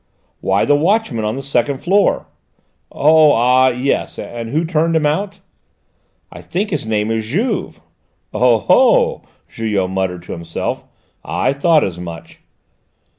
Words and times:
"Why, 0.39 0.65
the 0.65 0.75
watchman 0.75 1.23
on 1.25 1.35
the 1.35 1.43
second 1.43 1.77
floor." 1.77 2.25
"Oh, 2.91 3.33
ah, 3.33 3.67
yes; 3.67 4.17
and 4.17 4.49
who 4.49 4.65
turned 4.65 4.95
him 4.95 5.05
out?" 5.05 5.41
"I 6.31 6.41
think 6.41 6.71
his 6.71 6.87
name 6.87 7.11
is 7.11 7.27
Juve." 7.27 7.81
"Oh 8.33 8.57
ho!" 8.57 9.21
Julot 9.47 9.91
muttered 9.91 10.23
to 10.23 10.31
himself. 10.31 10.85
"I 11.23 11.53
thought 11.53 11.83
as 11.83 11.99
much!" 11.99 12.41